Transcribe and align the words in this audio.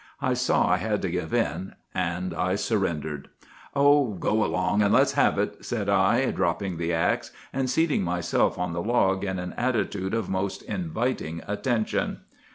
I 0.19 0.33
saw 0.33 0.67
I 0.67 0.77
had 0.77 1.03
to 1.03 1.11
give 1.11 1.31
in, 1.31 1.73
and 1.93 2.33
I 2.33 2.55
surrendered. 2.55 3.27
"'Oh, 3.75 4.15
go 4.15 4.43
along 4.43 4.81
and 4.81 4.91
let's 4.91 5.11
have 5.11 5.37
it!' 5.37 5.63
said 5.63 5.89
I, 5.89 6.31
dropping 6.31 6.77
the 6.77 6.91
axe, 6.91 7.29
and 7.53 7.69
seating 7.69 8.01
myself 8.01 8.57
on 8.57 8.73
the 8.73 8.81
log 8.81 9.23
in 9.23 9.37
an 9.37 9.53
attitude 9.57 10.15
of 10.15 10.27
most 10.27 10.63
inviting 10.63 11.43
attention. 11.47 12.21